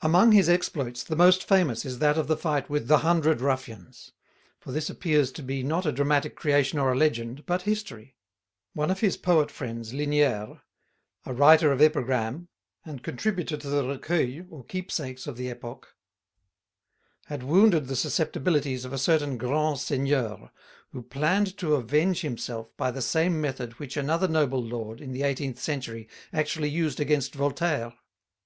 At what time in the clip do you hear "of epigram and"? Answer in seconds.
11.72-13.02